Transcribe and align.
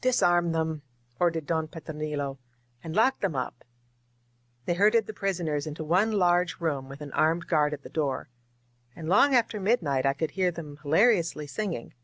"Disarm 0.00 0.52
them!" 0.52 0.82
ordered 1.18 1.44
Don 1.46 1.66
Petronilo. 1.66 2.38
"And 2.84 2.94
lock 2.94 3.18
them 3.18 3.34
up!" 3.34 3.64
They 4.64 4.74
herded 4.74 5.08
the 5.08 5.12
prisoners 5.12 5.66
into 5.66 5.82
one 5.82 6.12
large 6.12 6.60
room, 6.60 6.88
with 6.88 7.00
an 7.00 7.10
armed 7.10 7.48
guard 7.48 7.74
at 7.74 7.82
the 7.82 7.88
door. 7.88 8.28
And 8.94 9.08
long 9.08 9.34
after 9.34 9.58
midnight 9.58 10.06
I 10.06 10.12
could 10.12 10.30
hear 10.30 10.52
them 10.52 10.78
hilariously 10.84 11.48
singing. 11.48 11.94